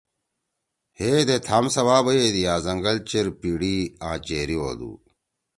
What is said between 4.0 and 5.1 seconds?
آ چیری ہودو۔